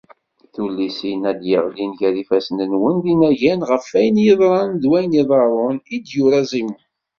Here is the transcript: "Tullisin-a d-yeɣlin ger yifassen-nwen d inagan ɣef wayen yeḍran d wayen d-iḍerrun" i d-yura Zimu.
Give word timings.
"Tullisin-a 0.53 1.31
d-yeɣlin 1.39 1.91
ger 1.99 2.15
yifassen-nwen 2.17 2.95
d 3.03 3.05
inagan 3.13 3.61
ɣef 3.69 3.83
wayen 3.93 4.17
yeḍran 4.25 4.71
d 4.81 4.83
wayen 4.89 5.11
d-iḍerrun" 5.11 5.77
i 5.95 5.97
d-yura 5.99 6.41
Zimu. 6.51 6.77